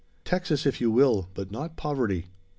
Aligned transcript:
"Texas, 0.25 0.65
if 0.65 0.81
you 0.81 0.89
will, 0.89 1.29
but 1.35 1.51
not 1.51 1.77
poverty. 1.77 2.25